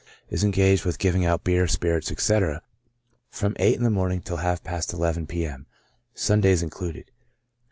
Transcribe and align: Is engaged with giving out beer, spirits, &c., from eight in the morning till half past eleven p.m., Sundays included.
Is 0.31 0.43
engaged 0.43 0.83
with 0.83 0.97
giving 0.97 1.25
out 1.25 1.43
beer, 1.43 1.67
spirits, 1.67 2.07
&c., 2.17 2.39
from 3.29 3.55
eight 3.59 3.75
in 3.75 3.83
the 3.83 3.91
morning 3.91 4.19
till 4.23 4.37
half 4.37 4.63
past 4.63 4.93
eleven 4.93 5.27
p.m., 5.27 5.67
Sundays 6.15 6.63
included. 6.63 7.11